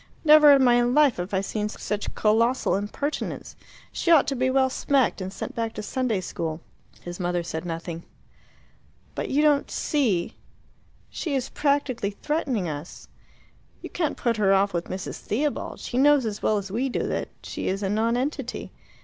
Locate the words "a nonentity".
17.83-18.71